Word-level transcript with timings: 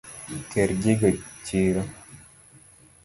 Ter 0.53 0.69
gigo 0.81 1.11
chiro. 1.45 1.83